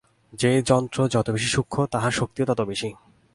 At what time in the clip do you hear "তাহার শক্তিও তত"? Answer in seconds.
1.85-2.59